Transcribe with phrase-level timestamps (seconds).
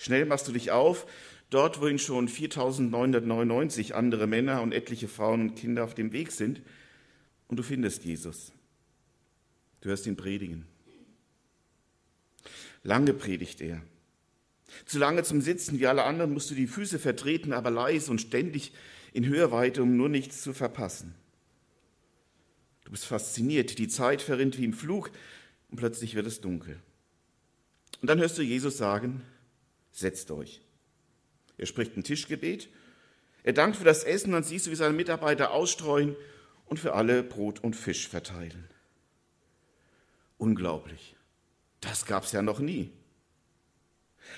[0.00, 1.06] Schnell machst du dich auf,
[1.50, 6.62] dort, wohin schon 4999 andere Männer und etliche Frauen und Kinder auf dem Weg sind,
[7.48, 8.50] und du findest Jesus.
[9.82, 10.64] Du hörst ihn predigen.
[12.82, 13.82] Lange predigt er.
[14.86, 18.22] Zu lange zum Sitzen, wie alle anderen, musst du die Füße vertreten, aber leise und
[18.22, 18.72] ständig
[19.12, 21.14] in Hörweite, um nur nichts zu verpassen.
[22.84, 25.10] Du bist fasziniert, die Zeit verrinnt wie im Flug
[25.70, 26.78] und plötzlich wird es dunkel.
[28.00, 29.20] Und dann hörst du Jesus sagen,
[29.90, 30.60] setzt euch.
[31.58, 32.68] Er spricht ein Tischgebet,
[33.42, 36.16] er dankt für das Essen, dann siehst du, wie seine Mitarbeiter ausstreuen
[36.66, 38.68] und für alle Brot und Fisch verteilen.
[40.38, 41.16] Unglaublich.
[41.80, 42.90] Das gab es ja noch nie.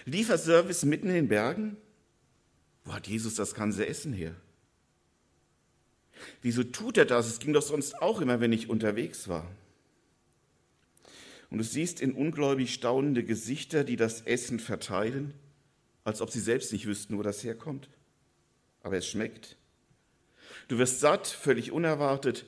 [0.05, 1.77] Lieferservice mitten in den Bergen?
[2.85, 4.35] Wo hat Jesus das ganze Essen her?
[6.41, 7.27] Wieso tut er das?
[7.27, 9.51] Es ging doch sonst auch immer, wenn ich unterwegs war.
[11.53, 15.35] Und du siehst in ungläubig staunende Gesichter, die das Essen verteilen,
[16.03, 17.91] als ob sie selbst nicht wüssten, wo das herkommt.
[18.83, 19.59] Aber es schmeckt.
[20.69, 22.47] Du wirst satt, völlig unerwartet.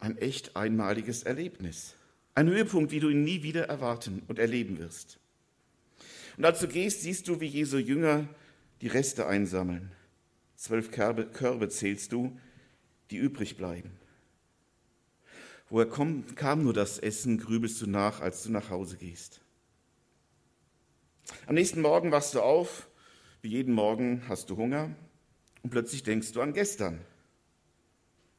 [0.00, 1.94] Ein echt einmaliges Erlebnis.
[2.34, 5.20] Ein Höhepunkt, wie du ihn nie wieder erwarten und erleben wirst.
[6.36, 8.28] Und als du gehst, siehst du, wie Jesu Jünger
[8.80, 9.92] die Reste einsammeln.
[10.56, 12.36] Zwölf Körbe, Körbe zählst du,
[13.12, 13.99] die übrig bleiben.
[15.70, 19.40] Woher kommt, kam nur das Essen, grübelst du nach, als du nach Hause gehst.
[21.46, 22.88] Am nächsten Morgen wachst du auf,
[23.40, 24.94] wie jeden Morgen hast du Hunger
[25.62, 26.98] und plötzlich denkst du an gestern.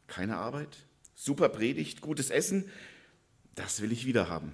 [0.08, 0.78] Keine Arbeit,
[1.16, 2.70] super Predigt, gutes Essen,
[3.56, 4.54] das will ich wieder haben.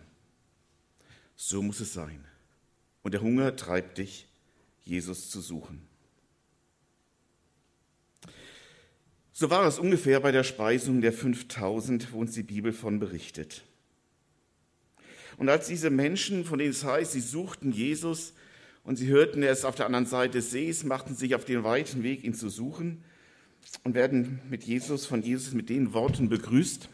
[1.36, 2.23] So muss es sein.
[3.02, 4.28] Und der Hunger treibt dich,
[4.84, 5.86] Jesus zu suchen.
[9.39, 13.61] So war es ungefähr bei der Speisung der 5000, wo uns die Bibel von berichtet.
[15.38, 18.33] Und als diese Menschen, von denen es heißt, sie suchten Jesus
[18.83, 21.63] und sie hörten, er ist auf der anderen Seite des Sees, machten sich auf den
[21.63, 23.03] weiten Weg, ihn zu suchen
[23.83, 26.89] und werden mit Jesus, von Jesus mit den Worten begrüßt.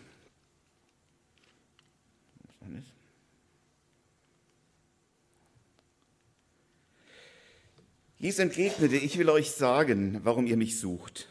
[8.17, 11.29] Jesus entgegnete, ich will euch sagen, warum ihr mich sucht.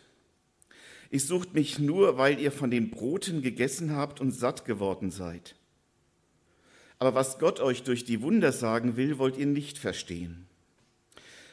[1.12, 5.54] Ihr sucht mich nur, weil ihr von den Broten gegessen habt und satt geworden seid.
[6.98, 10.46] Aber was Gott euch durch die Wunder sagen will, wollt ihr nicht verstehen.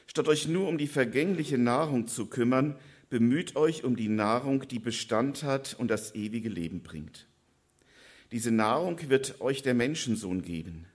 [0.08, 2.78] Statt euch nur um die vergängliche Nahrung zu kümmern,
[3.10, 7.28] bemüht euch um die Nahrung, die Bestand hat und das ewige Leben bringt.
[8.32, 10.86] Diese Nahrung wird euch der Menschensohn geben,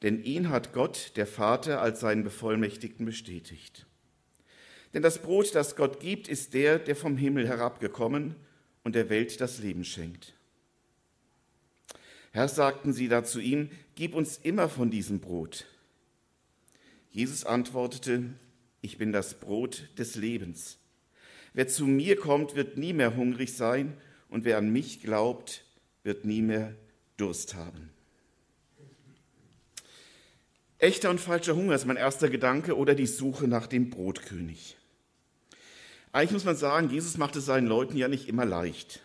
[0.00, 3.84] denn ihn hat Gott, der Vater, als seinen Bevollmächtigten bestätigt.
[4.94, 8.36] Denn das Brot, das Gott gibt, ist der, der vom Himmel herabgekommen
[8.84, 10.34] und der Welt das Leben schenkt.
[12.32, 15.66] Herr, sagten sie da zu ihm, gib uns immer von diesem Brot.
[17.10, 18.24] Jesus antwortete,
[18.80, 20.78] ich bin das Brot des Lebens.
[21.52, 23.96] Wer zu mir kommt, wird nie mehr hungrig sein,
[24.28, 25.62] und wer an mich glaubt,
[26.04, 26.74] wird nie mehr
[27.18, 27.90] Durst haben.
[30.78, 34.76] Echter und falscher Hunger ist mein erster Gedanke oder die Suche nach dem Brotkönig.
[36.12, 39.00] Eigentlich muss man sagen, Jesus macht es seinen Leuten ja nicht immer leicht,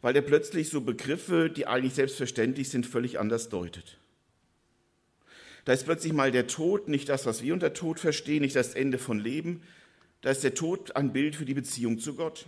[0.00, 3.98] weil er plötzlich so Begriffe, die eigentlich selbstverständlich sind, völlig anders deutet.
[5.66, 8.74] Da ist plötzlich mal der Tod nicht das, was wir unter Tod verstehen, nicht das
[8.74, 9.62] Ende von Leben.
[10.22, 12.46] Da ist der Tod ein Bild für die Beziehung zu Gott.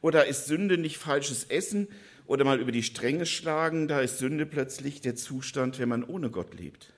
[0.00, 1.88] Oder ist Sünde nicht falsches Essen
[2.26, 6.30] oder mal über die Stränge schlagen, da ist Sünde plötzlich der Zustand, wenn man ohne
[6.30, 6.92] Gott lebt.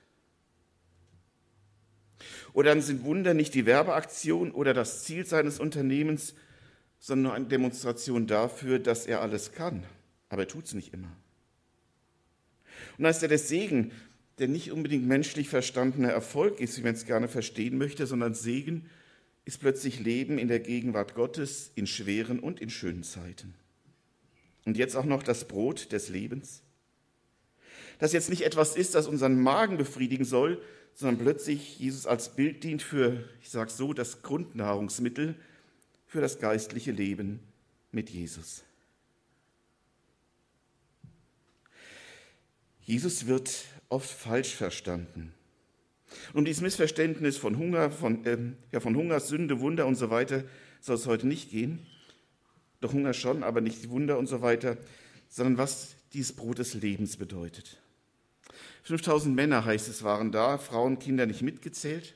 [2.53, 6.33] Oder dann sind Wunder nicht die Werbeaktion oder das Ziel seines Unternehmens,
[6.99, 9.83] sondern nur eine Demonstration dafür, dass er alles kann.
[10.29, 11.11] Aber er tut es nicht immer.
[12.97, 13.91] Und ist er der Segen,
[14.37, 18.89] der nicht unbedingt menschlich verstandener Erfolg ist, wie man es gerne verstehen möchte, sondern Segen
[19.45, 23.55] ist plötzlich Leben in der Gegenwart Gottes in schweren und in schönen Zeiten.
[24.65, 26.61] Und jetzt auch noch das Brot des Lebens.
[27.99, 30.61] Das jetzt nicht etwas ist, das unseren Magen befriedigen soll,
[30.93, 35.35] sondern plötzlich Jesus als Bild dient für, ich sage so, das Grundnahrungsmittel
[36.05, 37.39] für das geistliche Leben
[37.91, 38.63] mit Jesus.
[42.81, 45.33] Jesus wird oft falsch verstanden.
[46.33, 48.37] Um dieses Missverständnis von Hunger, von, äh,
[48.71, 50.43] ja, von Hunger, Sünde, Wunder und so weiter
[50.81, 51.85] soll es heute nicht gehen.
[52.81, 54.77] Doch Hunger schon, aber nicht die Wunder und so weiter,
[55.29, 57.80] sondern was dieses Brot des Lebens bedeutet.
[58.83, 62.15] 5000 Männer, heißt es, waren da, Frauen, Kinder nicht mitgezählt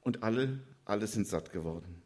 [0.00, 2.02] und alle, alle sind satt geworden.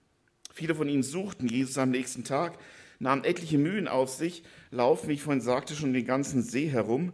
[0.52, 2.58] Viele von ihnen suchten Jesus am nächsten Tag,
[2.98, 7.12] nahmen etliche Mühen auf sich, laufen, wie ich vorhin sagte, schon den ganzen See herum.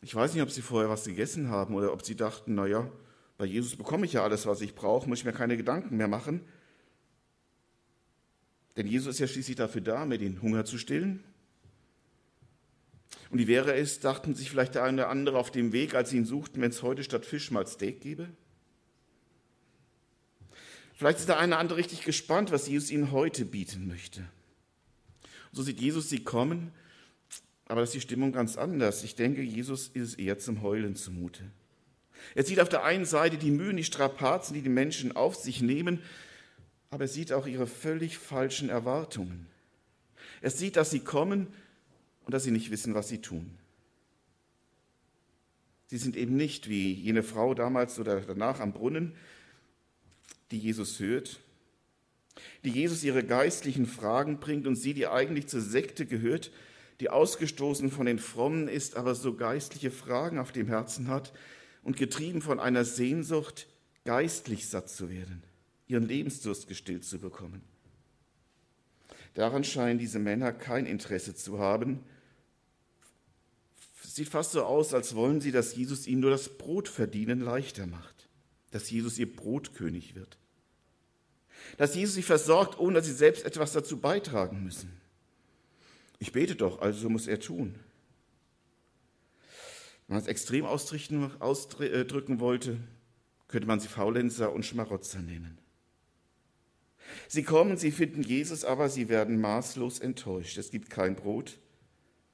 [0.00, 2.90] Ich weiß nicht, ob sie vorher was gegessen haben oder ob sie dachten, naja,
[3.38, 6.06] Bei Jesus bekomme ich ja alles, was ich brauche, muss ich mir keine Gedanken mehr
[6.06, 6.42] machen.
[8.76, 11.24] Denn Jesus ist ja schließlich dafür da, mir den Hunger zu stillen.
[13.32, 16.10] Und wie wäre es, dachten sich vielleicht der eine oder andere auf dem Weg, als
[16.10, 18.28] sie ihn suchten, wenn es heute statt Fisch mal Steak gäbe?
[20.92, 24.20] Vielleicht ist der eine oder andere richtig gespannt, was Jesus ihnen heute bieten möchte.
[24.20, 26.72] Und so sieht Jesus sie kommen,
[27.68, 29.02] aber das ist die Stimmung ganz anders.
[29.02, 31.42] Ich denke, Jesus ist es eher zum Heulen zumute.
[32.34, 35.62] Er sieht auf der einen Seite die Mühen, die Strapazen, die die Menschen auf sich
[35.62, 36.00] nehmen,
[36.90, 39.46] aber er sieht auch ihre völlig falschen Erwartungen.
[40.42, 41.46] Er sieht, dass sie kommen
[42.24, 43.58] und dass sie nicht wissen, was sie tun.
[45.86, 49.12] Sie sind eben nicht wie jene Frau damals oder danach am Brunnen,
[50.50, 51.40] die Jesus hört,
[52.64, 56.50] die Jesus ihre geistlichen Fragen bringt und sie, die eigentlich zur Sekte gehört,
[57.00, 61.32] die ausgestoßen von den Frommen ist, aber so geistliche Fragen auf dem Herzen hat
[61.82, 63.66] und getrieben von einer Sehnsucht,
[64.04, 65.42] geistlich satt zu werden,
[65.88, 67.62] ihren Lebensdurst gestillt zu bekommen.
[69.34, 72.00] Daran scheinen diese Männer kein Interesse zu haben.
[74.14, 78.28] Sieht fast so aus, als wollen sie, dass Jesus ihnen nur das Brotverdienen leichter macht,
[78.70, 80.36] dass Jesus ihr Brotkönig wird,
[81.78, 84.92] dass Jesus sie versorgt, ohne dass sie selbst etwas dazu beitragen müssen.
[86.18, 87.74] Ich bete doch, also muss er tun.
[90.06, 92.76] Wenn man es extrem ausdrücken wollte,
[93.48, 95.56] könnte man sie Faulenzer und Schmarotzer nennen.
[97.28, 100.58] Sie kommen, sie finden Jesus, aber sie werden maßlos enttäuscht.
[100.58, 101.58] Es gibt kein Brot,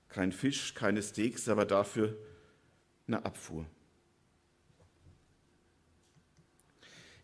[0.08, 2.16] kein Fisch, keine Steaks, aber dafür
[3.06, 3.66] eine Abfuhr.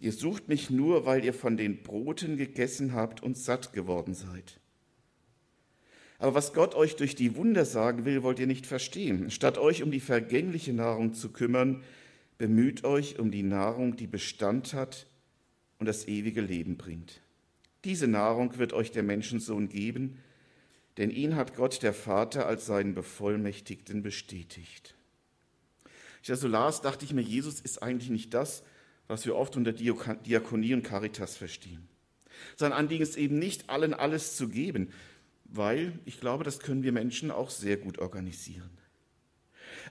[0.00, 4.60] Ihr sucht mich nur, weil ihr von den Broten gegessen habt und satt geworden seid.
[6.18, 9.30] Aber was Gott euch durch die Wunder sagen will, wollt ihr nicht verstehen.
[9.30, 11.82] Statt euch um die vergängliche Nahrung zu kümmern,
[12.38, 15.06] bemüht euch um die Nahrung, die Bestand hat
[15.78, 17.20] und das ewige Leben bringt.
[17.84, 20.18] Diese Nahrung wird euch der Menschensohn geben,
[20.96, 24.94] denn ihn hat Gott der Vater als seinen Bevollmächtigten bestätigt.
[26.22, 28.62] Ich das so las, dachte ich mir, Jesus ist eigentlich nicht das,
[29.08, 31.86] was wir oft unter Diakonie und Caritas verstehen.
[32.56, 34.90] Sein Anliegen ist eben nicht allen alles zu geben,
[35.44, 38.70] weil ich glaube, das können wir Menschen auch sehr gut organisieren.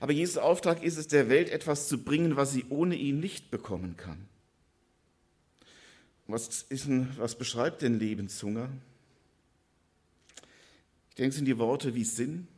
[0.00, 3.50] Aber Jesus Auftrag ist es, der Welt etwas zu bringen, was sie ohne ihn nicht
[3.50, 4.28] bekommen kann.
[6.26, 8.70] Was, ist denn, was beschreibt denn Lebenshunger?
[11.14, 12.48] Ich denke, es sind die Worte wie Sinn,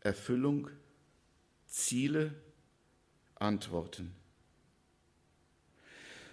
[0.00, 0.68] Erfüllung,
[1.68, 2.34] Ziele,
[3.36, 4.10] Antworten.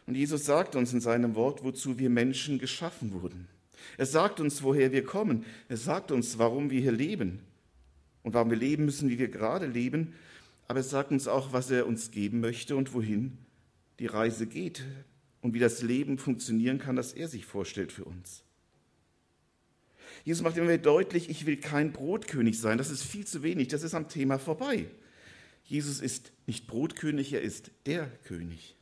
[0.07, 3.47] Und Jesus sagt uns in seinem Wort, wozu wir Menschen geschaffen wurden.
[3.99, 5.45] Er sagt uns, woher wir kommen.
[5.69, 7.43] Er sagt uns, warum wir hier leben
[8.23, 10.15] und warum wir leben müssen, wie wir gerade leben.
[10.67, 13.37] Aber er sagt uns auch, was er uns geben möchte und wohin
[13.99, 14.83] die Reise geht
[15.41, 18.43] und wie das Leben funktionieren kann, das er sich vorstellt für uns.
[20.27, 22.77] Jesus macht immer wieder deutlich, ich will kein Brotkönig sein.
[22.77, 23.69] Das ist viel zu wenig.
[23.69, 24.85] Das ist am Thema vorbei.
[25.63, 28.75] Jesus ist nicht Brotkönig, er ist der König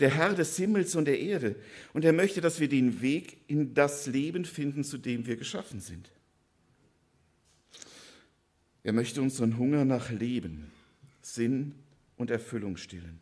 [0.00, 1.56] der Herr des Himmels und der Erde.
[1.92, 5.80] Und er möchte, dass wir den Weg in das Leben finden, zu dem wir geschaffen
[5.80, 6.10] sind.
[8.82, 10.70] Er möchte unseren Hunger nach Leben,
[11.22, 11.74] Sinn
[12.16, 13.20] und Erfüllung stillen.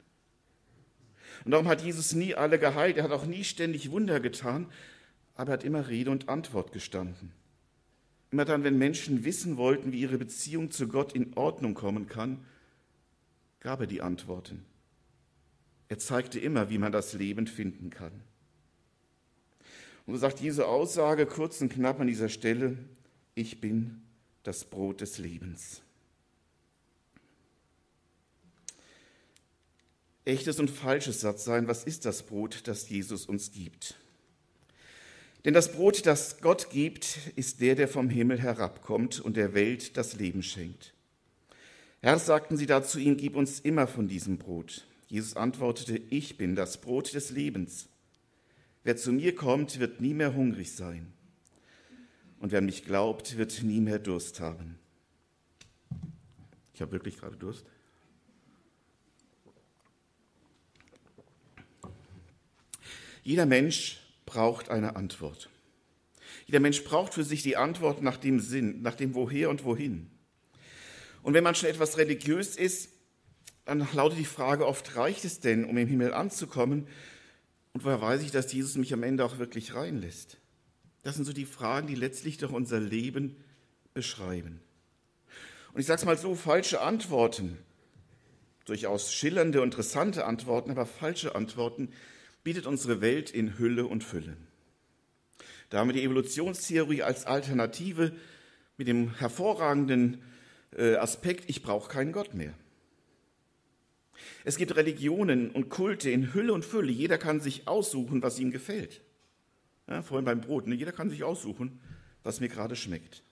[1.45, 4.67] Und darum hat Jesus nie alle geheilt, er hat auch nie ständig Wunder getan,
[5.35, 7.33] aber er hat immer Rede und Antwort gestanden.
[8.31, 12.45] Immer dann, wenn Menschen wissen wollten, wie ihre Beziehung zu Gott in Ordnung kommen kann,
[13.61, 14.65] gab er die Antworten.
[15.89, 18.13] Er zeigte immer, wie man das Leben finden kann.
[20.07, 22.79] Und so sagt diese Aussage kurz und knapp an dieser Stelle,
[23.35, 24.03] ich bin
[24.43, 25.83] das Brot des Lebens.
[30.25, 33.97] Echtes und falsches Satzsein, was ist das Brot, das Jesus uns gibt?
[35.45, 39.97] Denn das Brot, das Gott gibt, ist der, der vom Himmel herabkommt und der Welt
[39.97, 40.95] das Leben schenkt.
[42.01, 44.87] Herr, sagten sie dazu ihm, gib uns immer von diesem Brot.
[45.09, 47.89] Jesus antwortete, ich bin das Brot des Lebens.
[48.85, 51.13] Wer zu mir kommt, wird nie mehr hungrig sein.
[52.41, 54.79] Und wer mich glaubt, wird nie mehr Durst haben.
[56.75, 57.65] Ich habe wirklich gerade Durst.
[63.23, 64.02] Jeder Mensch
[64.33, 65.51] braucht eine Antwort.
[66.47, 70.11] Jeder Mensch braucht für sich die Antwort nach dem Sinn, nach dem Woher und Wohin.
[71.23, 72.89] Und wenn man schon etwas religiös ist,
[73.67, 76.89] dann lautet die Frage oft, reicht es denn, um im Himmel anzukommen?
[77.75, 80.39] Und woher weiß ich, dass Jesus mich am Ende auch wirklich reinlässt?
[81.03, 83.37] Das sind so die Fragen, die letztlich doch unser Leben
[83.93, 84.61] beschreiben.
[85.75, 87.59] Und ich sage es mal so, falsche Antworten
[88.65, 91.89] Durchaus schillernde, interessante Antworten, aber falsche Antworten
[92.45, 94.37] bietet unsere Welt in Hülle und Fülle.
[95.71, 98.13] Da haben wir die Evolutionstheorie als Alternative
[98.77, 100.23] mit dem hervorragenden
[100.77, 102.55] äh, Aspekt, ich brauche keinen Gott mehr.
[104.45, 106.93] Es gibt Religionen und Kulte in Hülle und Fülle.
[106.93, 109.01] Jeder kann sich aussuchen, was ihm gefällt.
[109.89, 110.67] Ja, vorhin beim Brot.
[110.67, 110.75] Ne?
[110.75, 111.81] Jeder kann sich aussuchen,
[112.23, 113.23] was mir gerade schmeckt.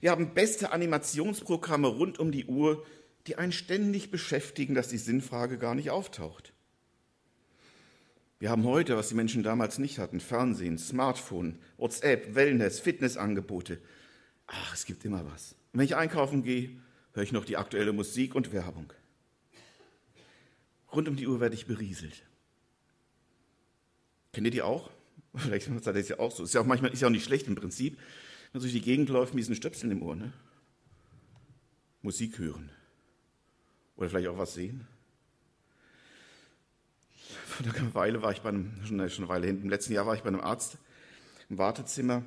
[0.00, 2.84] Wir haben beste Animationsprogramme rund um die Uhr,
[3.26, 6.51] die einen ständig beschäftigen, dass die Sinnfrage gar nicht auftaucht.
[8.42, 13.78] Wir haben heute, was die Menschen damals nicht hatten, Fernsehen, Smartphone, WhatsApp, Wellness, Fitnessangebote.
[14.48, 15.54] Ach, es gibt immer was.
[15.72, 16.70] Und wenn ich einkaufen gehe,
[17.12, 18.92] höre ich noch die aktuelle Musik und Werbung.
[20.92, 22.24] Rund um die Uhr werde ich berieselt.
[24.32, 24.90] Kennt ihr die auch?
[25.36, 26.42] Vielleicht seid ihr es ja auch so.
[26.42, 27.96] Ist ja auch manchmal ist ja auch nicht schlecht im Prinzip.
[27.96, 30.16] Wenn man durch die Gegend läuft mit diesen Stöpseln im Ohr.
[30.16, 30.32] Ne?
[32.02, 32.72] Musik hören.
[33.94, 34.88] Oder vielleicht auch was sehen.
[37.64, 40.14] Vor einer Weile war ich bei einem, schon eine Weile hin, im letzten Jahr war
[40.14, 40.78] ich bei einem Arzt
[41.48, 42.24] im Wartezimmer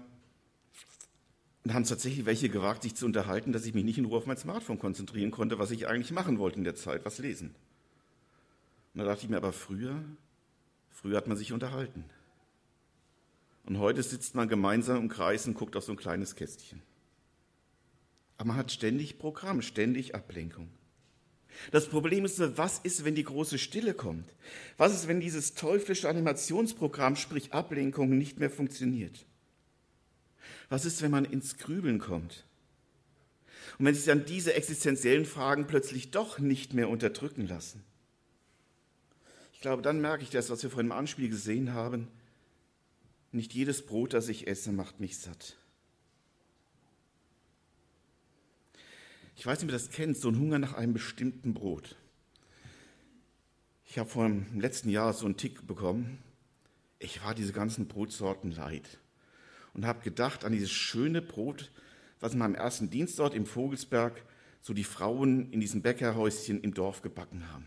[1.64, 4.28] und haben tatsächlich welche gewagt, sich zu unterhalten, dass ich mich nicht in Ruhe auf
[4.28, 7.56] mein Smartphone konzentrieren konnte, was ich eigentlich machen wollte in der Zeit, was lesen.
[8.94, 10.04] Und da dachte ich mir, aber früher,
[10.90, 12.06] früher hat man sich unterhalten.
[13.66, 16.82] Und heute sitzt man gemeinsam im Kreis und guckt auf so ein kleines Kästchen.
[18.38, 20.70] Aber man hat ständig Programm, ständig Ablenkung.
[21.72, 24.28] Das Problem ist nur, was ist, wenn die große Stille kommt?
[24.78, 29.26] Was ist, wenn dieses teuflische Animationsprogramm, sprich Ablenkung, nicht mehr funktioniert?
[30.70, 32.46] Was ist, wenn man ins Grübeln kommt?
[33.78, 37.84] Und wenn sich dann diese existenziellen Fragen plötzlich doch nicht mehr unterdrücken lassen?
[39.66, 42.08] glaube, dann merke ich das, was wir vorhin im Anspiel gesehen haben.
[43.32, 45.58] Nicht jedes Brot, das ich esse, macht mich satt.
[49.36, 51.96] Ich weiß nicht, ob ihr das kennt, so ein Hunger nach einem bestimmten Brot.
[53.88, 56.20] Ich habe vor dem letzten Jahr so einen Tick bekommen.
[57.00, 59.00] Ich war diese ganzen Brotsorten leid
[59.74, 61.72] und habe gedacht an dieses schöne Brot,
[62.20, 64.24] was in meinem ersten Dienst dort im Vogelsberg
[64.62, 67.66] so die Frauen in diesem Bäckerhäuschen im Dorf gebacken haben.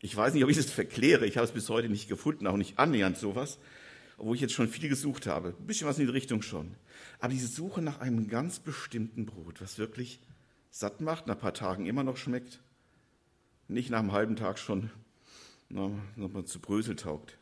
[0.00, 1.26] Ich weiß nicht, ob ich das verkläre.
[1.26, 3.58] Ich habe es bis heute nicht gefunden, auch nicht annähernd sowas,
[4.22, 5.56] obwohl ich jetzt schon viel gesucht habe.
[5.58, 6.76] Ein bisschen was in die Richtung schon.
[7.18, 10.20] Aber diese Suche nach einem ganz bestimmten Brot, was wirklich
[10.70, 12.60] satt macht, nach ein paar Tagen immer noch schmeckt,
[13.66, 14.90] nicht nach einem halben Tag schon
[15.68, 17.36] nochmal zu Brösel taugt.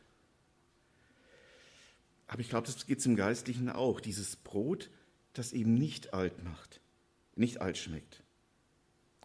[2.25, 3.99] Aber ich glaube, das geht es im Geistlichen auch.
[3.99, 4.89] Dieses Brot,
[5.33, 6.81] das eben nicht alt macht,
[7.35, 8.23] nicht alt schmeckt.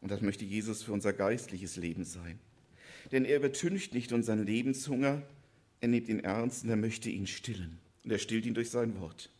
[0.02, 2.38] Und das möchte Jesus für unser geistliches Leben sein
[3.12, 5.22] denn er übertüncht nicht unseren Lebenshunger,
[5.80, 7.78] er nimmt ihn ernst und er möchte ihn stillen.
[8.04, 9.30] Und er stillt ihn durch sein Wort.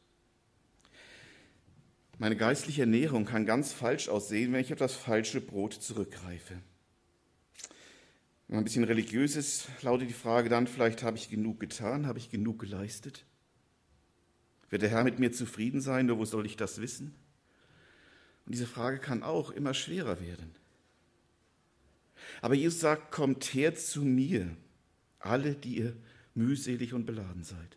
[2.18, 6.54] Meine geistliche Ernährung kann ganz falsch aussehen, wenn ich auf das falsche Brot zurückgreife.
[8.48, 12.06] Wenn man ein bisschen religiös ist, lautet die Frage dann, vielleicht habe ich genug getan,
[12.06, 13.24] habe ich genug geleistet?
[14.70, 17.14] Wird der Herr mit mir zufrieden sein, nur wo soll ich das wissen?
[18.46, 20.54] Und diese Frage kann auch immer schwerer werden.
[22.40, 24.56] Aber Jesus sagt, kommt her zu mir,
[25.18, 25.96] alle, die ihr
[26.36, 27.76] mühselig und beladen seid.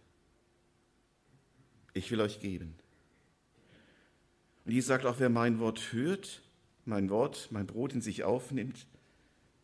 [1.93, 2.75] Ich will euch geben.
[4.65, 6.41] Und Jesus sagt auch, wer mein Wort hört,
[6.85, 8.85] mein Wort, mein Brot in sich aufnimmt,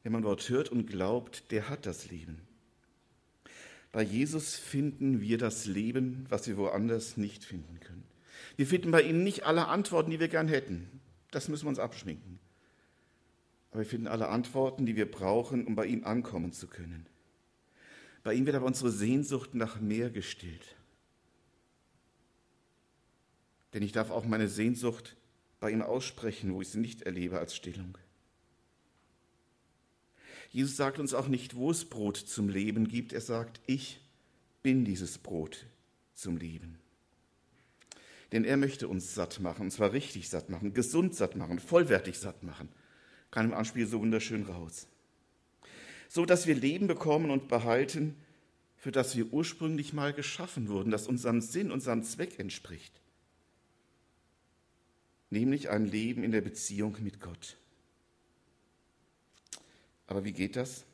[0.04, 2.42] wer mein Wort hört und glaubt, der hat das Leben.
[3.92, 8.04] Bei Jesus finden wir das Leben, was wir woanders nicht finden können.
[8.58, 11.02] Wir finden bei ihm nicht alle Antworten, die wir gern hätten.
[11.32, 12.40] Das müssen wir uns abschminken
[13.76, 17.08] aber wir finden alle Antworten, die wir brauchen, um bei ihm ankommen zu können.
[18.26, 20.76] Bei ihm wird aber unsere Sehnsucht nach mehr gestillt.
[23.74, 25.16] Denn ich darf auch meine Sehnsucht
[25.60, 27.98] bei ihm aussprechen, wo ich sie nicht erlebe als Stillung.
[30.50, 33.14] Jesus sagt uns auch nicht, wo es Brot zum Leben gibt.
[33.14, 34.02] Er sagt, ich
[34.64, 35.68] bin dieses Brot
[36.16, 36.80] zum Leben.
[38.32, 42.18] Denn er möchte uns satt machen, und zwar richtig satt machen, gesund satt machen, vollwertig
[42.18, 42.70] satt machen
[43.36, 44.88] kam im Anspiel so wunderschön raus.
[46.10, 48.16] So dass wir Leben bekommen und behalten,
[48.78, 53.02] für das wir ursprünglich mal geschaffen wurden, das unserem Sinn, unserem Zweck entspricht.
[55.30, 57.58] Nämlich ein Leben in der Beziehung mit Gott.
[60.08, 60.86] Aber wie geht das?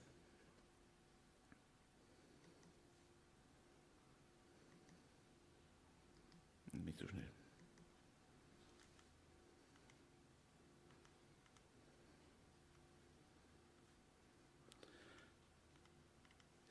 [6.72, 7.21] Nicht so schnell.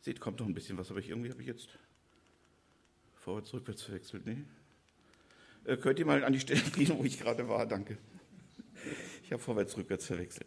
[0.01, 1.69] Seht, kommt noch ein bisschen was, aber ich, irgendwie habe ich jetzt
[3.15, 4.25] vorwärts, rückwärts verwechselt.
[4.27, 4.45] Nee.
[5.65, 7.67] Äh, könnt ihr mal an die Stelle gehen, wo ich gerade war?
[7.67, 7.99] Danke.
[9.23, 10.47] Ich habe vorwärts, rückwärts verwechselt.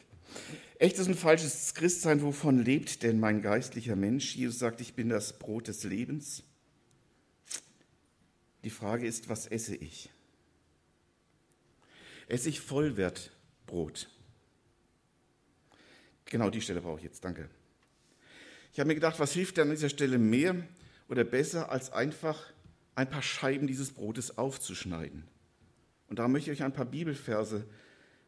[0.79, 4.35] Echtes und falsches Christsein, wovon lebt denn mein geistlicher Mensch?
[4.35, 6.43] Jesus sagt, ich bin das Brot des Lebens.
[8.63, 10.09] Die Frage ist, was esse ich?
[12.27, 14.09] Esse ich Vollwertbrot?
[16.25, 17.49] Genau die Stelle brauche ich jetzt, danke.
[18.73, 20.55] Ich habe mir gedacht, was hilft denn an dieser Stelle mehr
[21.07, 22.41] oder besser, als einfach
[22.95, 25.25] ein paar Scheiben dieses Brotes aufzuschneiden?
[26.09, 27.65] Und da möchte ich euch ein paar Bibelverse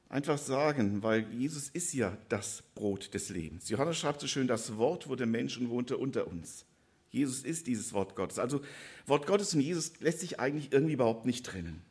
[0.07, 3.69] einfach sagen, weil Jesus ist ja das Brot des Lebens.
[3.69, 6.65] Johannes schreibt so schön, das Wort wurde Mensch und wohnte unter uns.
[7.09, 8.37] Jesus ist dieses Wort Gottes.
[8.37, 8.61] Also
[9.07, 11.81] Wort Gottes und Jesus lässt sich eigentlich irgendwie überhaupt nicht trennen.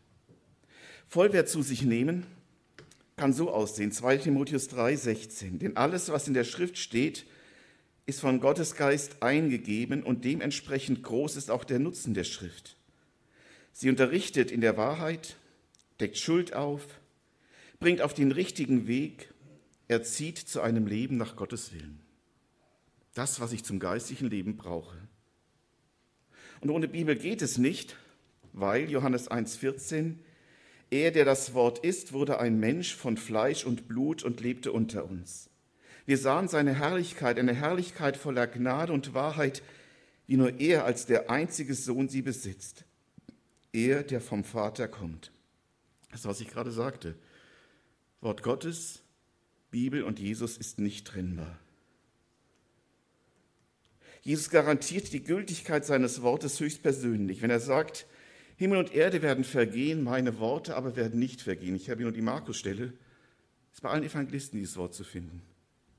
[1.08, 2.24] Vollwert zu sich nehmen
[3.16, 3.90] kann so aussehen.
[3.90, 5.58] 2 Timotheus 3, 16.
[5.58, 7.26] Denn alles, was in der Schrift steht,
[8.06, 12.76] ist von Gottes Geist eingegeben und dementsprechend groß ist auch der Nutzen der Schrift.
[13.72, 15.36] Sie unterrichtet in der Wahrheit,
[16.00, 16.82] deckt Schuld auf,
[17.80, 19.32] bringt auf den richtigen Weg,
[19.88, 22.00] erzieht zu einem Leben nach Gottes Willen.
[23.14, 24.96] Das, was ich zum geistlichen Leben brauche.
[26.60, 27.96] Und ohne Bibel geht es nicht,
[28.52, 30.16] weil Johannes 1,14,
[30.90, 35.04] er, der das Wort ist, wurde ein Mensch von Fleisch und Blut und lebte unter
[35.04, 35.50] uns.
[36.06, 39.62] Wir sahen seine Herrlichkeit, eine Herrlichkeit voller Gnade und Wahrheit,
[40.26, 42.84] wie nur er als der einzige Sohn sie besitzt.
[43.72, 45.32] Er, der vom Vater kommt.
[46.10, 47.14] Das ist, was ich gerade sagte.
[48.20, 49.02] Wort Gottes,
[49.70, 51.58] Bibel und Jesus ist nicht trennbar.
[54.22, 58.06] Jesus garantiert die Gültigkeit seines Wortes höchstpersönlich, wenn er sagt,
[58.56, 61.74] Himmel und Erde werden vergehen, meine Worte aber werden nicht vergehen.
[61.74, 62.92] Ich habe hier nur die Markus-Stelle.
[63.70, 65.42] Es ist bei allen Evangelisten dieses Wort zu finden.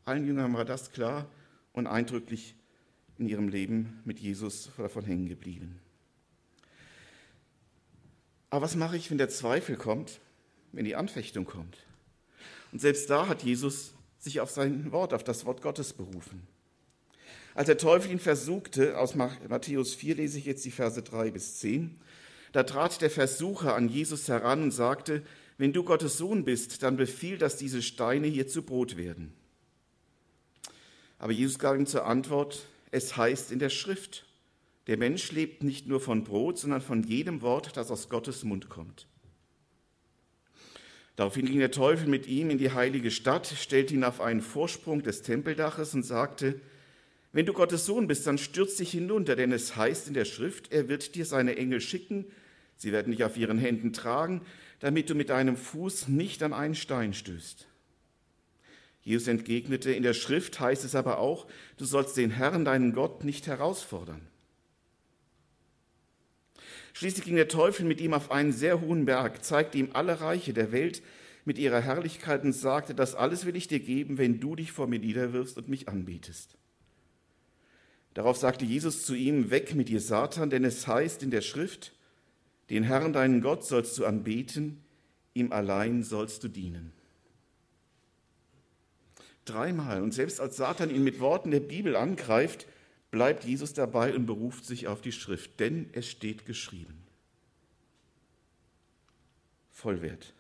[0.06, 1.28] Allen Jüngern war das klar
[1.74, 2.56] und eindrücklich
[3.18, 5.80] in ihrem Leben mit Jesus davon hängen geblieben.
[8.52, 10.22] Aber was mache ich, wenn der Zweifel kommt,
[10.72, 11.78] wenn die Anfechtung kommt?
[12.72, 16.48] Und selbst da hat Jesus sich auf sein Wort, auf das Wort Gottes berufen.
[17.56, 21.58] Als der Teufel ihn versuchte, aus Matthäus 4 lese ich jetzt die Verse 3 bis
[21.58, 22.00] 10,
[22.52, 25.24] da trat der Versucher an Jesus heran und sagte,
[25.58, 29.34] wenn du Gottes Sohn bist, dann befiehl, dass diese Steine hier zu Brot werden.
[31.18, 34.26] Aber Jesus gab ihm zur Antwort, es heißt in der Schrift,
[34.88, 38.70] der Mensch lebt nicht nur von Brot, sondern von jedem Wort, das aus Gottes Mund
[38.70, 39.08] kommt.
[41.16, 45.02] Daraufhin ging der Teufel mit ihm in die heilige Stadt, stellte ihn auf einen Vorsprung
[45.02, 46.60] des Tempeldaches und sagte,
[47.32, 50.72] wenn du Gottes Sohn bist, dann stürz dich hinunter, denn es heißt in der Schrift,
[50.72, 52.26] er wird dir seine Engel schicken,
[52.78, 54.42] sie werden dich auf ihren Händen tragen,
[54.80, 57.68] damit du mit deinem Fuß nicht an einen Stein stößt.
[59.06, 61.46] Jesus entgegnete, in der Schrift heißt es aber auch,
[61.78, 64.20] du sollst den Herrn, deinen Gott, nicht herausfordern.
[66.94, 70.54] Schließlich ging der Teufel mit ihm auf einen sehr hohen Berg, zeigte ihm alle Reiche
[70.54, 71.04] der Welt
[71.46, 74.88] mit ihrer Herrlichkeit und sagte, das alles will ich dir geben, wenn du dich vor
[74.88, 76.58] mir niederwirfst und mich anbetest.
[78.16, 81.94] Darauf sagte Jesus zu ihm, weg mit dir, Satan, denn es heißt in der Schrift,
[82.72, 84.82] den Herrn, deinen Gott, sollst du anbeten,
[85.36, 86.95] ihm allein sollst du dienen.
[89.46, 90.02] Dreimal.
[90.02, 92.68] Und selbst als Satan ihn mit Worten der Bibel angreift,
[93.12, 97.02] bleibt Jesus dabei und beruft sich auf die Schrift, denn es steht geschrieben.
[99.72, 100.34] Vollwert.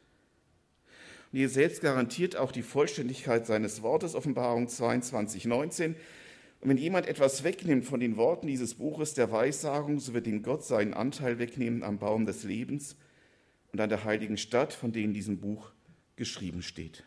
[1.32, 5.96] Und ihr selbst garantiert auch die Vollständigkeit seines Wortes, Offenbarung 22, 19.
[6.62, 10.42] Und wenn jemand etwas wegnimmt von den Worten dieses Buches der Weissagung, so wird ihm
[10.42, 12.96] Gott seinen Anteil wegnehmen am Baum des Lebens
[13.72, 15.72] und an der heiligen Stadt, von denen diesem Buch
[16.16, 17.04] geschrieben steht.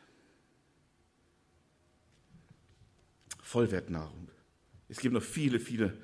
[3.48, 4.28] Vollwertnahrung.
[4.90, 5.96] Es gibt noch viele, viele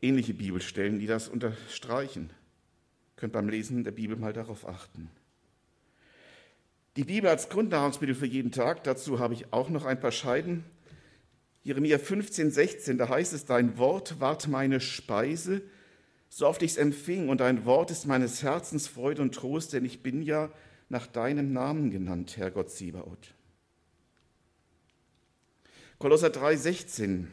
[0.00, 2.24] ähnliche Bibelstellen, die das unterstreichen.
[2.24, 5.08] Ihr könnt beim Lesen der Bibel mal darauf achten.
[6.96, 10.64] Die Bibel als Grundnahrungsmittel für jeden Tag, dazu habe ich auch noch ein paar Scheiden.
[11.62, 15.62] Jeremia 15, 16, da heißt es, dein Wort ward meine Speise,
[16.30, 19.84] so oft ich es empfing, und dein Wort ist meines Herzens Freude und Trost, denn
[19.84, 20.50] ich bin ja
[20.88, 23.34] nach deinem Namen genannt, Herr Gott Siebaut.
[26.02, 27.26] Kolosser 3,16.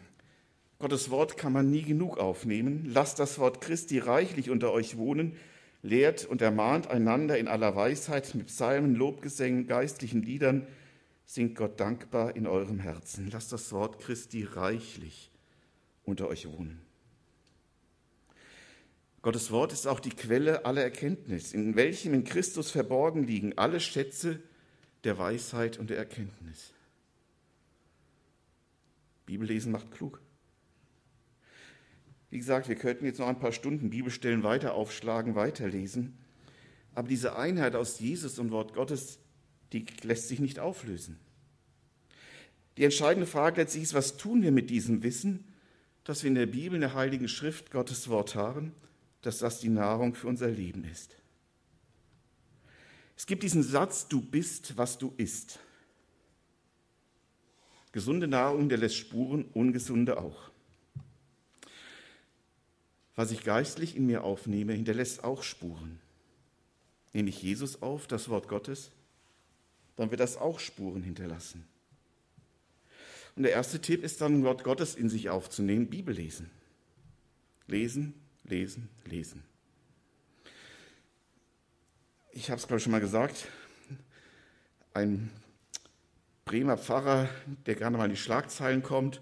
[0.78, 2.86] Gottes Wort kann man nie genug aufnehmen.
[2.86, 5.36] Lasst das Wort Christi reichlich unter euch wohnen.
[5.82, 10.68] Lehrt und ermahnt einander in aller Weisheit mit Psalmen, Lobgesängen, geistlichen Liedern.
[11.26, 13.32] Singt Gott dankbar in eurem Herzen.
[13.32, 15.32] Lasst das Wort Christi reichlich
[16.04, 16.80] unter euch wohnen.
[19.24, 23.80] Gottes Wort ist auch die Quelle aller Erkenntnis, in welchem in Christus verborgen liegen alle
[23.80, 24.40] Schätze
[25.06, 26.72] der Weisheit und der Erkenntnis.
[29.30, 30.22] Bibellesen macht klug.
[32.30, 36.18] Wie gesagt, wir könnten jetzt noch ein paar Stunden Bibelstellen weiter aufschlagen, weiterlesen.
[36.94, 39.20] Aber diese Einheit aus Jesus und Wort Gottes,
[39.72, 41.20] die lässt sich nicht auflösen.
[42.78, 45.46] Die entscheidende Frage letztlich ist, was tun wir mit diesem Wissen,
[46.04, 48.74] dass wir in der Bibel, in der Heiligen Schrift Gottes Wort haben,
[49.22, 51.16] dass das die Nahrung für unser Leben ist.
[53.18, 55.60] Es gibt diesen Satz, du bist, was du isst.
[57.92, 60.52] Gesunde Nahrung, der lässt Spuren, ungesunde auch.
[63.16, 66.00] Was ich geistlich in mir aufnehme, hinterlässt auch Spuren.
[67.14, 68.92] Nehme ich Jesus auf, das Wort Gottes,
[69.96, 71.66] dann wird das auch Spuren hinterlassen.
[73.36, 76.50] Und der erste Tipp ist dann, Wort Gottes in sich aufzunehmen, Bibel lesen.
[77.68, 79.44] Lesen, lesen, lesen.
[82.32, 83.48] Ich habe es, glaube ich, schon mal gesagt,
[84.94, 85.30] ein
[86.50, 87.30] Bremer Pfarrer,
[87.68, 89.22] der gerne mal in die Schlagzeilen kommt,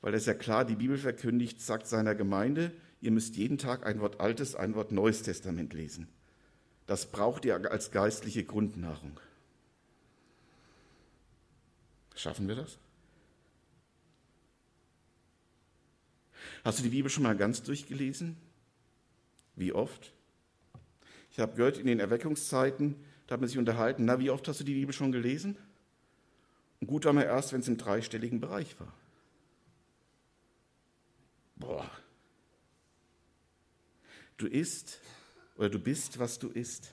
[0.00, 2.70] weil er ist ja klar die Bibel verkündigt, sagt seiner Gemeinde,
[3.00, 6.06] ihr müsst jeden Tag ein Wort Altes, ein Wort Neues Testament lesen.
[6.86, 9.18] Das braucht ihr als geistliche Grundnahrung.
[12.14, 12.78] Schaffen wir das?
[16.62, 18.36] Hast du die Bibel schon mal ganz durchgelesen?
[19.56, 20.12] Wie oft?
[21.32, 22.94] Ich habe gehört, in den Erweckungszeiten,
[23.26, 25.58] da hat man sich unterhalten, na, wie oft hast du die Bibel schon gelesen?
[26.82, 28.92] Und gut war man erst, wenn es im dreistelligen Bereich war.
[31.56, 31.90] Boah,
[34.42, 34.98] Du isst
[35.56, 36.90] oder du bist, was du isst.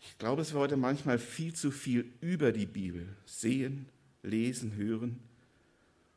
[0.00, 3.88] Ich glaube, dass wir heute manchmal viel zu viel über die Bibel sehen,
[4.22, 5.18] lesen, hören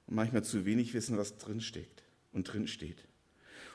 [0.06, 3.04] und manchmal zu wenig wissen, was drin steckt und drin steht.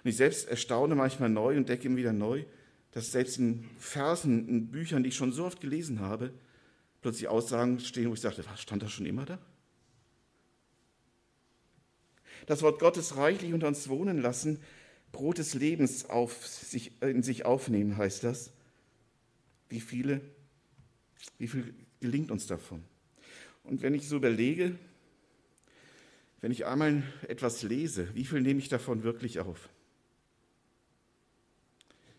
[0.04, 2.44] Und ich selbst erstaune manchmal neu und decke immer wieder neu,
[2.92, 6.32] dass selbst in Versen, in Büchern, die ich schon so oft gelesen habe,
[7.02, 9.38] plötzlich Aussagen stehen, wo ich sagte, was stand das schon immer da?
[12.46, 14.60] Das Wort Gottes reichlich unter uns wohnen lassen,
[15.12, 18.52] Brot des Lebens auf sich, in sich aufnehmen, heißt das.
[19.68, 20.20] Wie viele,
[21.38, 22.82] wie viel gelingt uns davon?
[23.64, 24.76] Und wenn ich so überlege,
[26.40, 29.68] wenn ich einmal etwas lese, wie viel nehme ich davon wirklich auf?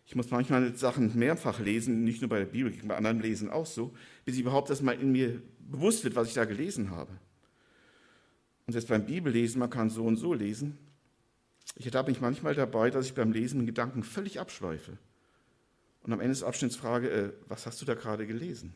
[0.06, 3.66] Ich muss manchmal Sachen mehrfach lesen, nicht nur bei der Bibel, bei anderen Lesen auch
[3.66, 7.12] so, bis ich überhaupt das mal in mir bewusst wird, was ich da gelesen habe.
[8.66, 10.78] Und selbst beim Bibellesen, man kann so und so lesen,
[11.76, 14.98] ich ertappe mich manchmal dabei, dass ich beim Lesen den Gedanken völlig abschweife
[16.02, 18.74] und am Ende des Abschnitts frage, äh, was hast du da gerade gelesen?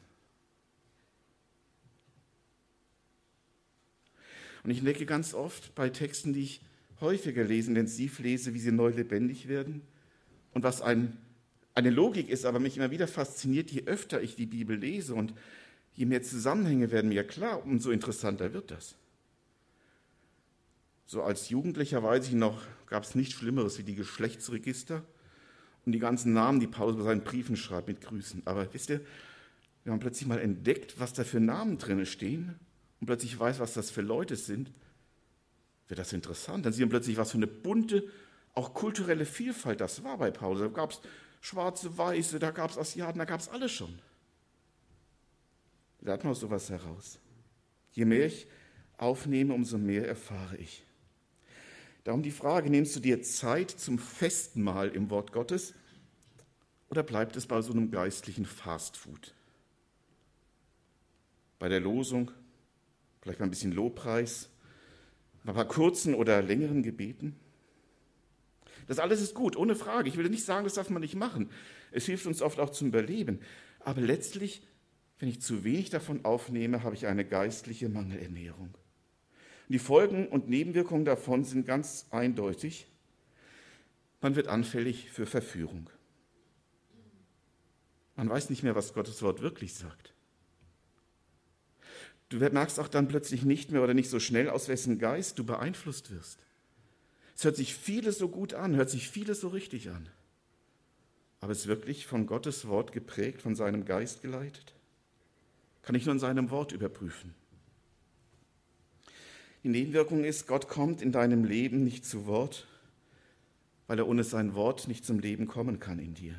[4.64, 6.62] Und ich entdecke ganz oft bei Texten, die ich
[7.00, 9.82] häufiger lese, intensiv lese, wie sie neu lebendig werden
[10.58, 11.16] und was ein,
[11.76, 15.32] eine Logik ist, aber mich immer wieder fasziniert, je öfter ich die Bibel lese und
[15.94, 18.96] je mehr Zusammenhänge werden mir klar, umso interessanter wird das.
[21.06, 25.04] So als Jugendlicher weiß ich noch, gab es nichts Schlimmeres wie die Geschlechtsregister
[25.86, 28.42] und die ganzen Namen, die Paulus bei seinen Briefen schreibt mit Grüßen.
[28.44, 29.00] Aber wisst ihr,
[29.84, 32.56] wir haben plötzlich mal entdeckt, was da für Namen drin stehen
[32.98, 34.72] und plötzlich weiß, was das für Leute sind,
[35.86, 36.66] wird das interessant.
[36.66, 38.02] Dann sieht man plötzlich, was für eine bunte,
[38.58, 40.60] auch kulturelle Vielfalt das war bei Paulus.
[40.60, 41.00] Da gab es
[41.40, 44.00] schwarze, weiße, da gab es Asiaten, da gab es alles schon.
[46.00, 47.18] Lernt man sowas heraus.
[47.92, 48.48] Je mehr ich
[48.96, 50.84] aufnehme, umso mehr erfahre ich.
[52.02, 55.74] Darum die Frage, nimmst du dir Zeit zum Festmahl im Wort Gottes
[56.90, 59.34] oder bleibt es bei so einem geistlichen Fastfood?
[61.60, 62.30] Bei der Losung,
[63.20, 64.48] vielleicht mal ein bisschen Lobpreis,
[65.44, 67.38] ein paar kurzen oder längeren Gebeten?
[68.88, 70.08] Das alles ist gut, ohne Frage.
[70.08, 71.50] Ich will nicht sagen, das darf man nicht machen.
[71.92, 73.38] Es hilft uns oft auch zum Überleben.
[73.80, 74.62] Aber letztlich,
[75.18, 78.76] wenn ich zu wenig davon aufnehme, habe ich eine geistliche Mangelernährung.
[79.68, 82.86] Die Folgen und Nebenwirkungen davon sind ganz eindeutig.
[84.22, 85.90] Man wird anfällig für Verführung.
[88.16, 90.14] Man weiß nicht mehr, was Gottes Wort wirklich sagt.
[92.30, 95.44] Du merkst auch dann plötzlich nicht mehr oder nicht so schnell, aus wessen Geist du
[95.44, 96.47] beeinflusst wirst.
[97.38, 100.08] Es hört sich vieles so gut an, hört sich vieles so richtig an.
[101.38, 104.74] Aber ist wirklich von Gottes Wort geprägt, von seinem Geist geleitet?
[105.82, 107.36] Kann ich nur in seinem Wort überprüfen.
[109.62, 112.66] Die Nebenwirkung ist, Gott kommt in deinem Leben nicht zu Wort,
[113.86, 116.34] weil er ohne sein Wort nicht zum Leben kommen kann in dir.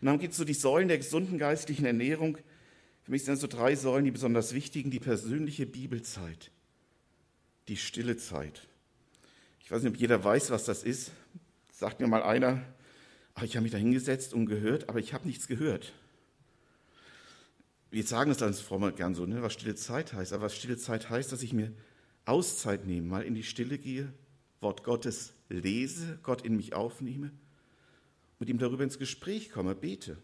[0.00, 2.38] Und dann gibt es so die Säulen der gesunden geistlichen Ernährung.
[3.04, 4.90] Für mich sind das so drei Säulen, die besonders wichtigen.
[4.90, 6.50] Die persönliche Bibelzeit,
[7.68, 8.66] die stille Zeit.
[9.64, 11.12] Ich weiß nicht, ob jeder weiß, was das ist.
[11.72, 12.62] Sagt mir mal einer,
[13.34, 15.92] ach, ich habe mich da hingesetzt und gehört, aber ich habe nichts gehört.
[17.90, 20.32] Wir sagen es dann Frau gern so, ne, was stille Zeit heißt.
[20.32, 21.72] Aber was stille Zeit heißt, dass ich mir
[22.24, 24.12] Auszeit nehmen, mal in die Stille gehe,
[24.60, 27.32] Wort Gottes lese, Gott in mich aufnehme,
[28.38, 30.16] mit ihm darüber ins Gespräch komme, bete,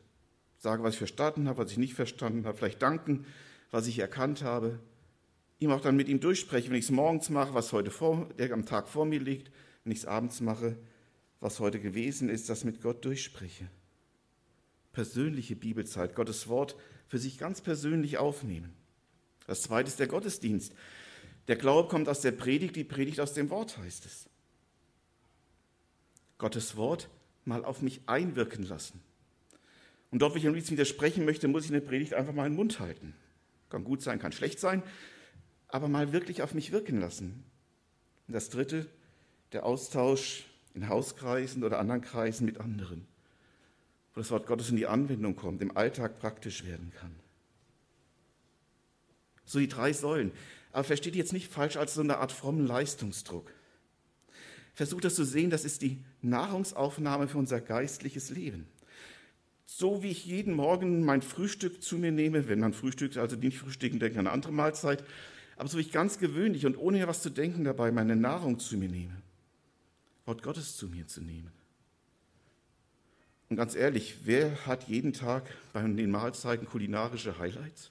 [0.59, 3.27] sage, was ich verstanden habe, was ich nicht verstanden habe, vielleicht danken,
[3.71, 4.79] was ich erkannt habe,
[5.59, 8.67] ihm auch dann mit ihm durchspreche, wenn ich es morgens mache, was heute vor, am
[8.67, 9.51] Tag vor mir liegt,
[9.85, 10.77] wenn ich es abends mache,
[11.41, 13.69] was heute gewesen ist, das mit Gott durchspreche.
[14.93, 18.75] Persönliche Bibelzeit, Gottes Wort für sich ganz persönlich aufnehmen.
[19.47, 20.75] Das zweite ist der Gottesdienst.
[21.47, 24.29] Der Glaube kommt aus der Predigt, die Predigt aus dem Wort heißt es.
[26.37, 27.09] Gottes Wort
[27.45, 29.01] mal auf mich einwirken lassen.
[30.11, 32.49] Und dort, wo ich am liebsten widersprechen möchte, muss ich in der Predigt einfach mal
[32.49, 33.15] den Mund halten.
[33.71, 34.83] Kann gut sein, kann schlecht sein,
[35.69, 37.45] aber mal wirklich auf mich wirken lassen.
[38.27, 38.87] Und das dritte,
[39.53, 43.07] der Austausch in Hauskreisen oder anderen Kreisen mit anderen,
[44.15, 47.15] wo das Wort Gottes in die Anwendung kommt, im Alltag praktisch werden kann.
[49.45, 50.33] So die drei Säulen.
[50.73, 53.51] Aber versteht jetzt nicht falsch als so eine Art frommen Leistungsdruck.
[54.75, 58.67] Versucht das zu sehen, das ist die Nahrungsaufnahme für unser geistliches Leben.
[59.67, 63.59] So wie ich jeden Morgen mein Frühstück zu mir nehme, wenn man frühstückt, also nicht
[63.59, 65.05] frühstücken, denke an eine andere Mahlzeit,
[65.59, 68.77] aber so wie ich ganz gewöhnlich und ohne was zu denken dabei meine Nahrung zu
[68.77, 69.21] mir nehme,
[70.25, 71.51] Wort Gottes zu mir zu nehmen.
[73.51, 77.91] Und ganz ehrlich, wer hat jeden Tag bei den Mahlzeiten kulinarische Highlights?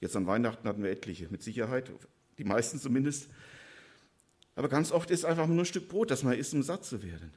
[0.00, 1.90] Jetzt an Weihnachten hatten wir etliche, mit Sicherheit,
[2.38, 3.28] die meisten zumindest.
[4.56, 7.02] Aber ganz oft ist einfach nur ein Stück Brot, das man isst, um satt zu
[7.02, 7.32] werden.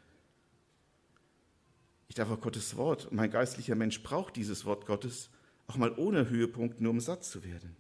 [2.08, 5.30] Ich darf auch Gottes Wort, und mein geistlicher Mensch braucht dieses Wort Gottes
[5.68, 7.76] auch mal ohne Höhepunkt, nur um satt zu werden.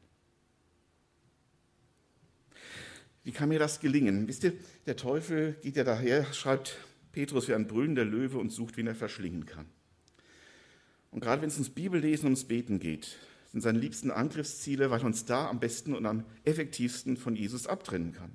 [3.23, 4.27] Wie kann mir das gelingen?
[4.27, 4.53] Wisst ihr,
[4.85, 6.77] der Teufel geht ja daher, schreibt
[7.11, 9.65] Petrus wie ein brüllender Löwe und sucht, wen er verschlingen kann.
[11.11, 13.17] Und gerade wenn es ums Bibellesen, ums Beten geht,
[13.51, 17.67] sind seine liebsten Angriffsziele, weil er uns da am besten und am effektivsten von Jesus
[17.67, 18.31] abtrennen kann.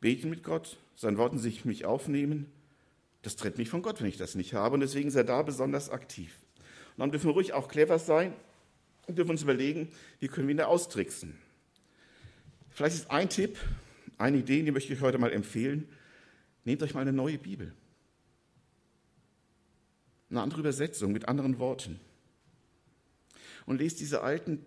[0.00, 2.46] Beten mit Gott, sein Worten sich mich aufnehmen,
[3.22, 4.74] das trennt mich von Gott, wenn ich das nicht habe.
[4.74, 6.38] Und deswegen ist er da besonders aktiv.
[6.96, 8.34] Und dann dürfen wir ruhig auch clever sein
[9.06, 9.88] und dürfen uns überlegen,
[10.18, 11.38] wie können wir ihn da austricksen.
[12.74, 13.58] Vielleicht ist ein Tipp,
[14.18, 15.88] eine Idee, die möchte ich euch heute mal empfehlen.
[16.64, 17.72] Nehmt euch mal eine neue Bibel.
[20.30, 22.00] Eine andere Übersetzung mit anderen Worten.
[23.66, 24.64] Und lest diese alten,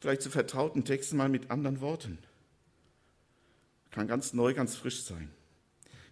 [0.00, 2.18] vielleicht zu vertrauten Texte mal mit anderen Worten.
[3.90, 5.30] Kann ganz neu, ganz frisch sein.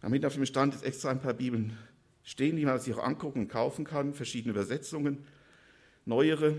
[0.00, 1.78] Am dem Stand ist extra ein paar Bibeln
[2.22, 5.24] stehen, die man sich auch angucken und kaufen kann, verschiedene Übersetzungen,
[6.04, 6.56] neuere,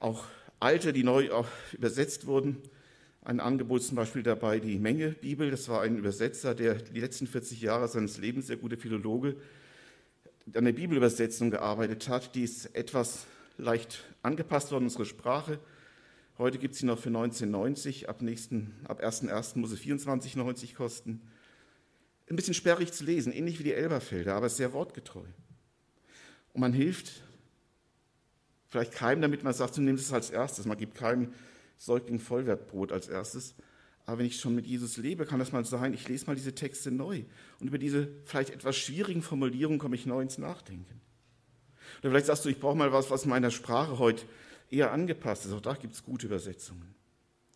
[0.00, 0.24] auch
[0.58, 1.28] alte, die neu
[1.72, 2.62] übersetzt wurden.
[3.24, 5.52] Ein Angebot zum Beispiel dabei die Menge Bibel.
[5.52, 9.36] Das war ein Übersetzer, der die letzten 40 Jahre seines Lebens, sehr gute Philologe,
[10.52, 12.34] an der Bibelübersetzung gearbeitet hat.
[12.34, 13.26] Die ist etwas
[13.58, 15.60] leicht angepasst worden, unsere Sprache.
[16.36, 18.06] Heute gibt es sie noch für 19,90.
[18.06, 18.16] Ab,
[18.88, 19.56] ab 1.1.
[19.56, 21.20] muss sie 24,90 kosten.
[22.28, 25.26] Ein bisschen sperrig zu lesen, ähnlich wie die Elberfelder, aber sehr wortgetreu.
[26.54, 27.22] Und man hilft
[28.68, 30.64] vielleicht keinem, damit man sagt, du nimmst es als erstes.
[30.66, 31.32] Man gibt keinem
[31.82, 33.56] Säugling Vollwertbrot als erstes.
[34.06, 36.54] Aber wenn ich schon mit Jesus lebe, kann das mal sein, ich lese mal diese
[36.54, 37.24] Texte neu.
[37.58, 41.00] Und über diese vielleicht etwas schwierigen Formulierungen komme ich neu ins Nachdenken.
[42.00, 44.24] Oder vielleicht sagst du, ich brauche mal was, was meiner Sprache heute
[44.70, 45.52] eher angepasst ist.
[45.52, 46.94] Auch da gibt es gute Übersetzungen.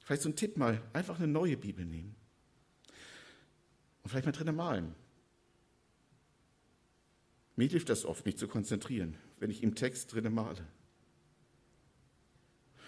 [0.04, 2.16] Vielleicht so ein Tipp mal, einfach eine neue Bibel nehmen.
[4.02, 4.94] Und vielleicht mal drinnen malen.
[7.54, 10.66] Mir hilft das oft, mich zu konzentrieren, wenn ich im Text drinnen male.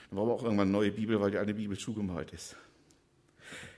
[0.09, 2.57] Dann brauchen wir auch irgendwann eine neue Bibel, weil die eine Bibel zugemalt ist.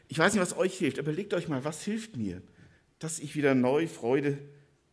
[0.08, 0.98] Ich weiß nicht, was euch hilft.
[0.98, 2.42] Überlegt euch mal, was hilft mir,
[2.98, 4.38] dass ich wieder neu Freude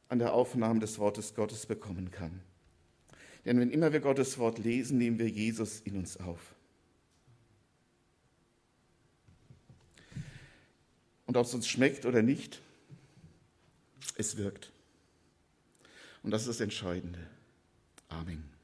[0.10, 2.42] an der Aufnahme des Wortes Gottes bekommen kann.
[3.46, 6.56] Denn wenn immer wir Gottes Wort lesen, nehmen wir Jesus in uns auf.
[11.26, 12.62] Und ob es uns schmeckt oder nicht,
[14.18, 14.72] es wirkt.
[16.24, 17.20] Und das ist das Entscheidende.
[18.10, 18.57] Amen.